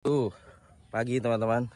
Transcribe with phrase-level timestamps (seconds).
[0.00, 0.32] Tuh,
[0.88, 1.68] pagi teman-teman.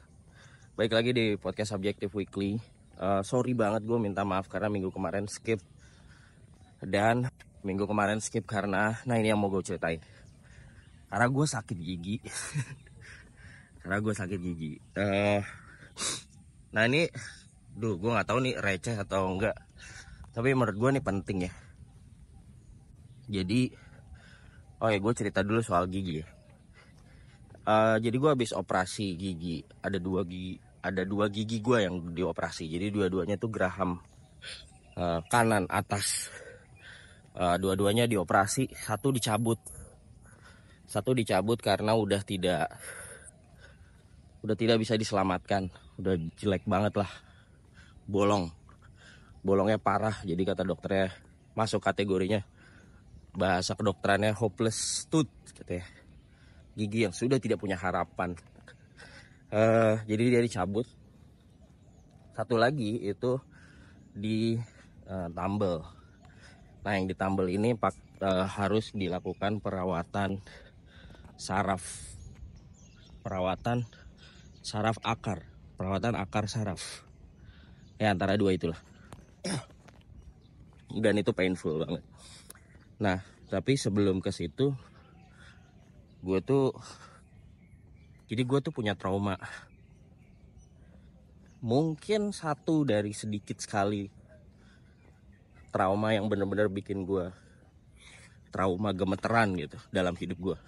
[0.80, 2.57] Baik lagi di podcast Subjective Weekly.
[2.97, 5.61] Uh, sorry banget gue minta maaf karena minggu kemarin skip.
[6.81, 7.29] Dan
[7.60, 10.00] minggu kemarin skip karena, nah ini yang mau gue ceritain.
[11.12, 12.16] Karena gue sakit gigi.
[13.84, 14.72] karena gue sakit gigi.
[14.96, 15.45] Uh,
[16.72, 17.04] nah ini,
[17.77, 19.61] duh gue nggak tahu nih receh atau enggak.
[20.32, 21.52] Tapi menurut gue nih penting ya.
[23.29, 23.68] Jadi,
[24.80, 26.29] oh ya gue cerita dulu soal gigi ya
[27.64, 29.64] Uh, jadi gue habis operasi gigi.
[29.80, 32.68] Ada dua gigi, ada dua gigi gue yang dioperasi.
[32.68, 34.00] Jadi dua-duanya tuh geraham
[35.00, 36.28] uh, kanan atas.
[37.34, 39.58] Uh, dua-duanya dioperasi, satu dicabut.
[40.84, 42.69] Satu dicabut karena udah tidak
[44.44, 45.72] udah tidak bisa diselamatkan.
[45.96, 47.10] Udah jelek banget lah.
[48.05, 48.52] Bolong.
[49.41, 50.20] Bolongnya parah.
[50.20, 51.16] Jadi kata dokternya
[51.56, 52.44] masuk kategorinya
[53.34, 55.86] bahasa kedokterannya hopeless tooth katanya
[56.74, 58.34] gigi yang sudah tidak punya harapan.
[59.55, 60.87] Uh, jadi dia dicabut.
[62.34, 63.39] Satu lagi itu
[64.11, 64.58] di
[65.06, 65.86] uh, tambel.
[66.83, 70.42] Nah yang ditambel ini pak, uh, harus dilakukan perawatan
[71.39, 71.83] saraf,
[73.22, 73.86] perawatan
[74.67, 75.47] saraf akar,
[75.78, 77.06] perawatan akar saraf.
[78.02, 78.78] Ya antara dua itulah.
[80.91, 82.02] Dan itu painful banget.
[82.98, 84.75] Nah tapi sebelum ke situ
[86.25, 86.72] gue tuh
[88.25, 89.36] jadi gue tuh punya trauma.
[91.61, 94.08] Mungkin satu dari sedikit sekali
[95.69, 97.28] trauma yang bener-bener bikin gue
[98.48, 100.58] trauma gemeteran gitu dalam hidup gue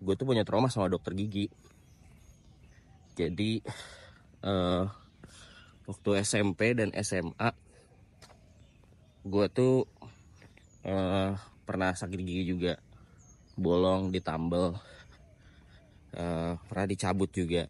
[0.00, 1.52] gue tuh punya trauma sama dokter gigi.
[3.20, 3.60] Jadi
[4.40, 4.88] uh,
[5.84, 7.52] waktu SMP dan SMA
[9.20, 9.84] gue tuh
[10.88, 11.36] uh,
[11.68, 12.80] pernah sakit gigi juga
[13.60, 14.72] bolong ditambel.
[16.10, 17.68] Uh, pernah dicabut juga.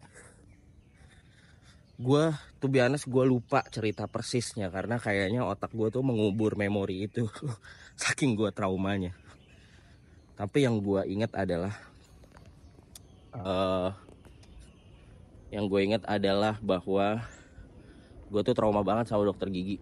[2.01, 7.29] Gue tuh biasa gue lupa cerita persisnya karena kayaknya otak gue tuh mengubur memori itu
[8.03, 9.13] saking gue traumanya.
[10.39, 11.77] Tapi yang gue ingat adalah
[13.37, 13.93] uh,
[15.53, 17.21] yang gue ingat adalah bahwa
[18.33, 19.77] gue tuh trauma banget sama dokter gigi.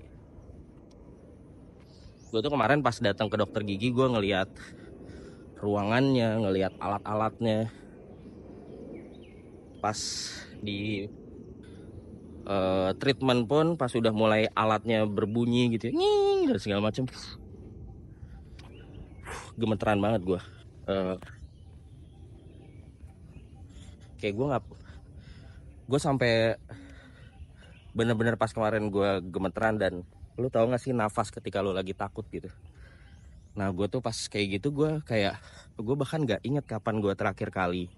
[2.35, 4.51] Gue tuh kemarin pas datang ke dokter gigi gue ngeliat
[5.59, 7.71] ruangannya ngelihat alat-alatnya.
[9.79, 9.99] Pas
[10.59, 11.07] di
[12.49, 15.95] uh, treatment pun pas sudah mulai alatnya berbunyi gitu ya,
[16.49, 17.07] dan segala macam
[19.59, 20.41] gemeteran banget gue
[20.89, 21.17] uh,
[24.23, 24.65] kayak gue nggak
[25.89, 26.55] gue sampai
[27.93, 30.07] bener-bener pas kemarin gue gemeteran dan
[30.39, 32.47] lu tau gak sih nafas ketika lu lagi takut gitu
[33.57, 35.39] Nah gue tuh pas kayak gitu gue kayak
[35.79, 37.89] gue bahkan gak inget kapan gue terakhir kali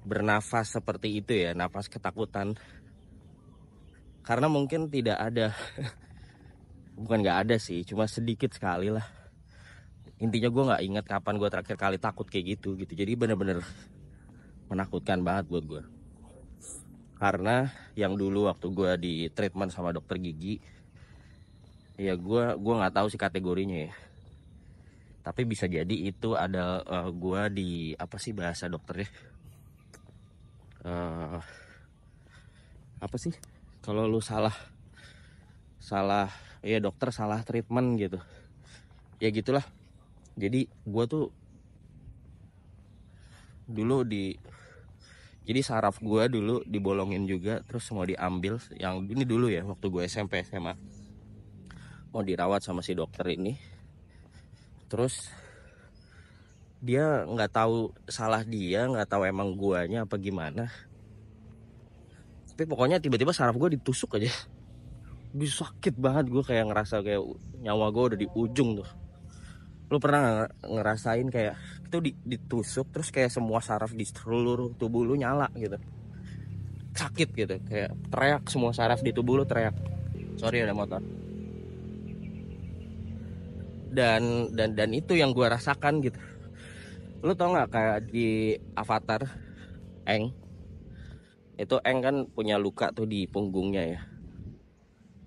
[0.00, 2.58] bernafas seperti itu ya nafas ketakutan.
[4.20, 5.56] Karena mungkin tidak ada
[7.00, 9.06] bukan gak ada sih cuma sedikit sekali lah.
[10.20, 12.92] Intinya gue nggak inget kapan gue terakhir kali takut kayak gitu gitu.
[12.92, 13.64] Jadi bener-bener
[14.68, 15.82] menakutkan banget buat gue
[17.20, 17.68] karena
[18.00, 20.56] yang dulu waktu gue di treatment sama dokter gigi
[22.00, 23.92] ya gue gue nggak tahu sih kategorinya ya
[25.20, 29.08] tapi bisa jadi itu ada uh, gua di apa sih bahasa dokternya?
[30.80, 31.40] Uh,
[33.04, 33.36] apa sih?
[33.84, 34.54] Kalau lu salah
[35.80, 36.32] salah
[36.64, 38.18] ya dokter salah treatment gitu.
[39.20, 39.64] Ya gitulah.
[40.40, 41.28] Jadi gua tuh
[43.68, 44.40] dulu di
[45.44, 50.02] jadi saraf gua dulu dibolongin juga terus mau diambil yang ini dulu ya waktu gue
[50.10, 50.74] SMP SMA
[52.10, 53.54] mau dirawat sama si dokter ini
[54.90, 55.30] terus
[56.82, 60.66] dia nggak tahu salah dia nggak tahu emang guanya apa gimana.
[62.50, 64.32] Tapi pokoknya tiba-tiba saraf gue ditusuk aja.
[65.30, 67.22] Bisa sakit banget gue kayak ngerasa kayak
[67.62, 68.88] nyawa gue udah di ujung tuh.
[69.92, 75.52] Lu pernah ngerasain kayak itu ditusuk terus kayak semua saraf di seluruh tubuh lu nyala
[75.54, 75.78] gitu?
[76.96, 79.76] Sakit gitu kayak teriak semua saraf di tubuh lu teriak.
[80.40, 81.29] Sorry ada motor
[83.90, 86.18] dan dan dan itu yang gue rasakan gitu.
[87.20, 89.26] Lu tau nggak kayak di Avatar
[90.06, 90.32] Eng
[91.60, 94.00] itu Eng kan punya luka tuh di punggungnya ya.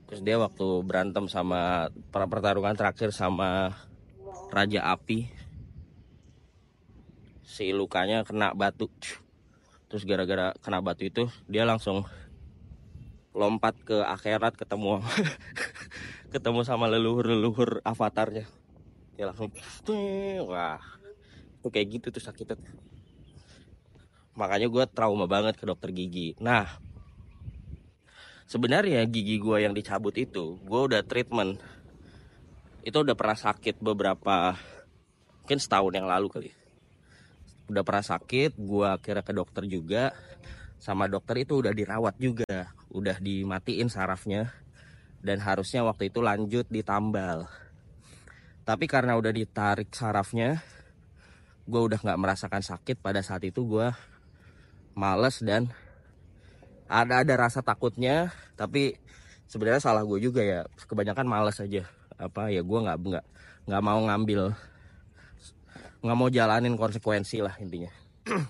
[0.10, 3.78] Terus dia waktu berantem sama pertarungan terakhir sama
[4.50, 5.30] Raja Api
[7.46, 8.90] si lukanya kena batu.
[9.92, 12.02] Terus gara-gara kena batu itu dia langsung
[13.34, 15.02] lompat ke akhirat ketemu
[16.34, 18.50] ketemu sama leluhur-leluhur avatarnya.
[19.14, 19.54] Ya langsung
[20.50, 20.82] wah
[21.62, 22.58] tuh kayak gitu tuh sakitnya.
[24.34, 26.34] Makanya gue trauma banget ke dokter gigi.
[26.42, 26.66] Nah
[28.50, 31.62] sebenarnya gigi gue yang dicabut itu gue udah treatment.
[32.82, 34.58] Itu udah pernah sakit beberapa
[35.46, 36.52] mungkin setahun yang lalu kali.
[37.70, 40.10] Udah pernah sakit gue kira ke dokter juga.
[40.82, 44.54] Sama dokter itu udah dirawat juga udah dimatiin sarafnya
[45.24, 47.48] dan harusnya waktu itu lanjut ditambal.
[48.68, 50.60] Tapi karena udah ditarik sarafnya
[51.64, 53.00] gue udah nggak merasakan sakit.
[53.00, 53.88] Pada saat itu gue
[54.94, 55.72] males dan
[56.92, 58.36] ada ada rasa takutnya.
[58.60, 59.00] Tapi
[59.48, 60.68] sebenarnya salah gue juga ya.
[60.76, 61.88] Kebanyakan males aja.
[62.20, 63.26] Apa ya gue nggak nggak
[63.64, 64.52] nggak mau ngambil
[66.04, 67.92] nggak mau jalanin konsekuensi lah intinya.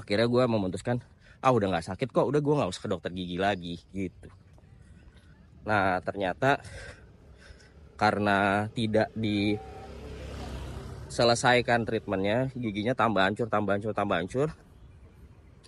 [0.00, 1.04] Akhirnya gue memutuskan
[1.44, 2.24] ah udah nggak sakit kok.
[2.24, 4.39] Udah gue nggak usah ke dokter gigi lagi gitu
[5.64, 6.60] nah ternyata
[8.00, 14.48] karena tidak diselesaikan treatmentnya giginya tambah hancur tambah hancur tambah hancur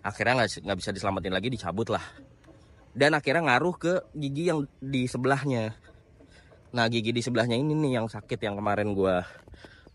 [0.03, 2.03] akhirnya nggak bisa diselamatin lagi dicabut lah.
[2.93, 5.73] Dan akhirnya ngaruh ke gigi yang di sebelahnya.
[6.77, 9.17] Nah gigi di sebelahnya ini nih yang sakit yang kemarin gue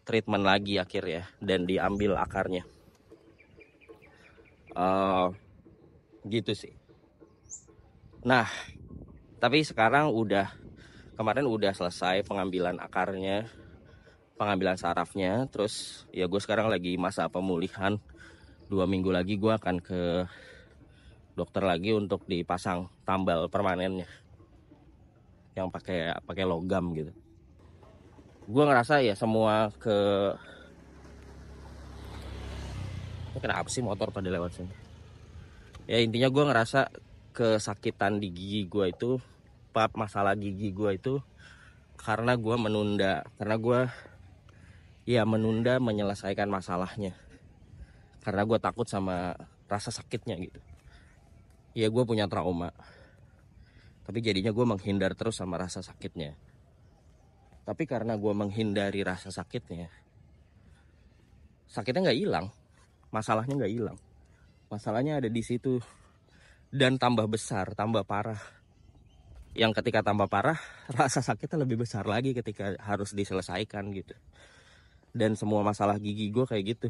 [0.07, 2.63] treatment lagi akhirnya dan diambil akarnya.
[4.73, 5.29] Uh,
[6.25, 6.73] gitu sih.
[8.25, 8.49] Nah
[9.37, 10.49] tapi sekarang udah
[11.13, 13.45] kemarin udah selesai pengambilan akarnya
[14.37, 15.49] pengambilan sarafnya.
[15.49, 17.97] Terus ya gue sekarang lagi masa pemulihan.
[18.69, 20.29] Dua minggu lagi gue akan ke
[21.33, 24.07] dokter lagi untuk dipasang tambal permanennya.
[25.57, 27.11] Yang pakai pakai logam gitu.
[28.47, 29.97] Gue ngerasa ya semua ke
[33.37, 34.73] kenapa sih motor pada lewat sini?
[35.89, 36.89] Ya intinya gue ngerasa
[37.37, 39.21] kesakitan di gigi gue itu
[39.69, 41.21] pap masalah gigi gue itu
[41.93, 43.79] karena gue menunda karena gue
[45.05, 47.13] ya menunda menyelesaikan masalahnya.
[48.25, 49.37] Karena gue takut sama
[49.69, 50.59] rasa sakitnya gitu.
[51.77, 52.73] Ya gue punya trauma.
[54.03, 56.33] Tapi jadinya gue menghindar terus sama rasa sakitnya.
[57.69, 59.93] Tapi karena gue menghindari rasa sakitnya
[61.67, 62.47] sakitnya nggak hilang.
[63.11, 63.97] Masalahnya nggak hilang.
[64.71, 65.79] Masalahnya ada di situ
[66.77, 68.37] dan tambah besar tambah parah.
[69.57, 70.61] Yang ketika tambah parah
[70.97, 74.13] rasa sakitnya lebih besar lagi ketika harus diselesaikan gitu.
[75.17, 76.89] Dan semua masalah gigi gue kayak gitu.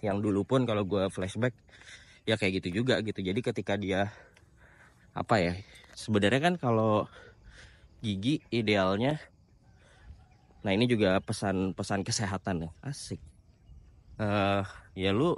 [0.00, 1.52] Yang dulu pun kalau gue flashback
[2.24, 3.20] ya kayak gitu juga gitu.
[3.20, 4.08] Jadi ketika dia
[5.12, 5.52] apa ya
[5.92, 7.04] sebenarnya kan kalau
[8.00, 9.20] gigi idealnya
[10.64, 12.70] nah ini juga pesan-pesan kesehatan ya.
[12.80, 13.20] Asik.
[14.16, 14.64] Uh,
[14.96, 15.36] ya lu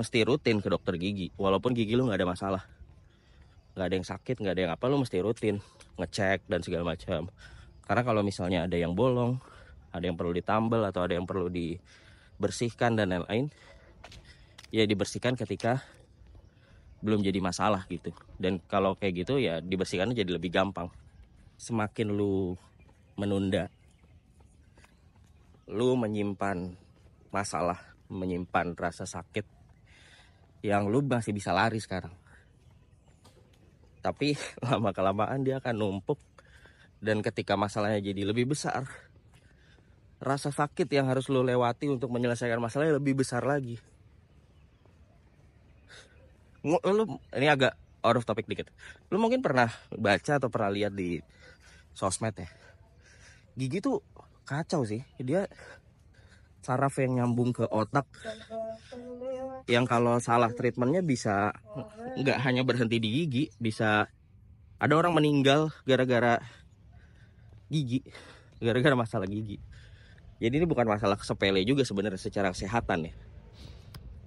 [0.00, 1.28] mesti rutin ke dokter gigi.
[1.36, 2.62] Walaupun gigi lu nggak ada masalah.
[3.76, 5.60] Nggak ada yang sakit nggak ada yang apa lu mesti rutin.
[6.00, 7.28] Ngecek dan segala macam.
[7.84, 9.36] Karena kalau misalnya ada yang bolong
[9.90, 11.74] ada yang perlu ditambal atau ada yang perlu di
[12.40, 13.50] bersihkan dan lain-lain
[14.70, 15.82] ya dibersihkan ketika
[17.04, 18.14] belum jadi masalah gitu.
[18.40, 20.88] Dan kalau kayak gitu ya dibersihkannya jadi lebih gampang.
[21.60, 22.56] Semakin lu
[23.20, 23.68] menunda
[25.70, 26.74] lu menyimpan
[27.30, 27.78] masalah
[28.10, 29.59] menyimpan rasa sakit
[30.60, 32.12] yang lu masih bisa lari sekarang
[34.00, 36.20] tapi lama kelamaan dia akan numpuk
[37.00, 38.84] dan ketika masalahnya jadi lebih besar
[40.20, 43.80] rasa sakit yang harus lo lewati untuk menyelesaikan masalahnya lebih besar lagi.
[46.60, 46.76] Lo
[47.32, 47.72] ini agak
[48.04, 48.68] out of topic dikit.
[49.08, 51.16] Lo mungkin pernah baca atau pernah lihat di
[51.96, 52.48] sosmed ya.
[53.56, 54.04] Gigi tuh
[54.44, 55.00] kacau sih.
[55.16, 55.48] Dia
[56.60, 58.06] saraf yang nyambung ke otak
[59.68, 61.52] yang kalau salah treatmentnya bisa
[62.20, 64.08] nggak hanya berhenti di gigi bisa
[64.80, 66.40] ada orang meninggal gara-gara
[67.68, 68.04] gigi
[68.60, 69.60] gara-gara masalah gigi
[70.40, 73.14] jadi ini bukan masalah sepele juga sebenarnya secara kesehatan ya.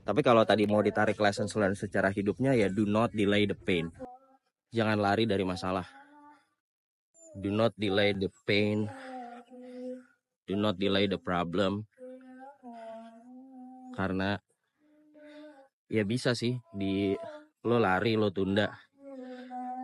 [0.06, 3.90] Tapi kalau tadi mau ditarik lesson learned secara hidupnya ya do not delay the pain.
[4.70, 5.90] Jangan lari dari masalah.
[7.34, 8.86] Do not delay the pain.
[10.46, 11.90] Do not delay the problem.
[13.94, 14.36] Karena
[15.88, 17.14] ya bisa sih di
[17.64, 18.74] lo lari lo tunda.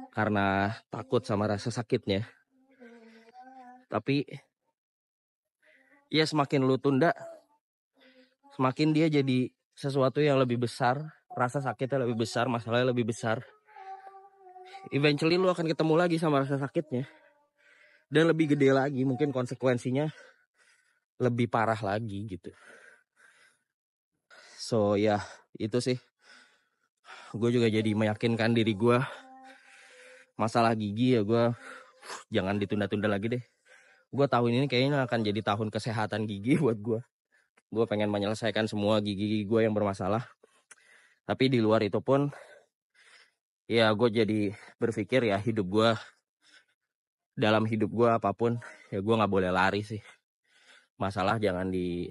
[0.10, 2.26] Karena takut sama rasa sakitnya.
[3.90, 4.26] Tapi
[6.10, 7.14] ya semakin lu tunda
[8.58, 13.46] semakin dia jadi sesuatu yang lebih besar rasa sakitnya lebih besar masalahnya lebih besar.
[14.90, 17.06] Eventually lu akan ketemu lagi sama rasa sakitnya.
[18.10, 20.10] Dan lebih gede lagi mungkin konsekuensinya
[21.22, 22.50] lebih parah lagi gitu
[24.70, 25.18] so ya
[25.58, 25.98] itu sih.
[27.34, 29.02] Gue juga jadi meyakinkan diri gue
[30.38, 31.58] masalah gigi ya gue
[32.30, 33.44] jangan ditunda-tunda lagi deh.
[34.14, 37.02] Gue tahun ini kayaknya akan jadi tahun kesehatan gigi buat gue
[37.70, 40.22] gue pengen menyelesaikan semua gigi gue yang bermasalah.
[41.26, 42.30] Tapi di luar itu pun
[43.66, 45.90] ya gue jadi berpikir ya hidup gue
[47.38, 48.58] dalam hidup gue apa pun
[48.94, 50.02] ya gue nggak boleh lari sih.
[51.02, 52.10] Masalah jangan di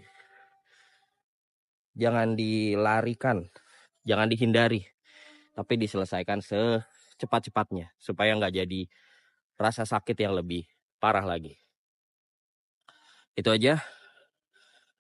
[1.99, 3.45] jangan dilarikan
[4.07, 4.87] jangan dihindari
[5.59, 8.87] tapi diselesaikan secepat-cepatnya supaya nggak jadi
[9.59, 10.63] rasa sakit yang lebih
[11.03, 11.59] parah lagi.
[13.35, 13.83] Itu aja.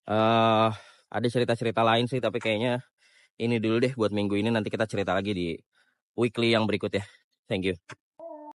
[0.02, 0.74] Uh,
[1.06, 2.82] ada cerita-cerita lain sih tapi kayaknya
[3.38, 4.50] ini dulu deh buat minggu ini.
[4.50, 5.48] Nanti kita cerita lagi di
[6.18, 7.06] weekly yang berikut ya.
[7.46, 8.07] Thank you